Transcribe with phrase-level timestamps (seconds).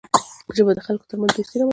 [0.55, 1.69] ژبه د خلکو ترمنځ دوستي رامنځته کوي